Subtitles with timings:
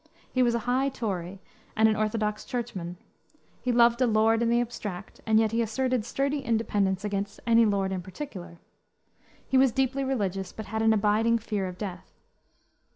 [0.33, 1.39] He was a high Tory,
[1.77, 2.97] and an orthodox churchman;
[3.61, 7.39] he loved a lord in the abstract, and yet he asserted a sturdy independence against
[7.45, 8.57] any lord in particular.
[9.47, 12.11] He was deeply religious, but had an abiding fear of death.